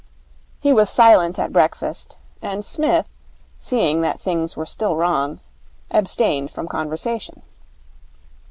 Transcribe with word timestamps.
He 0.59 0.73
was 0.73 0.89
silent 0.89 1.37
at 1.37 1.53
breakfast, 1.53 2.17
and 2.41 2.65
Psmith, 2.65 3.11
seeing 3.59 4.01
that 4.01 4.19
things 4.19 4.57
were 4.57 4.65
still 4.65 4.95
wrong, 4.95 5.41
abstained 5.91 6.49
from 6.49 6.67
conversation. 6.67 7.43